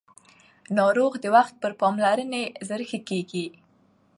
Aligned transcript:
ناروغ 0.77 1.13
د 1.23 1.25
وخت 1.35 1.53
پر 1.61 1.71
پاملرنې 1.81 2.43
ژر 2.67 2.81
ښه 2.89 2.99
کېږي 3.09 3.45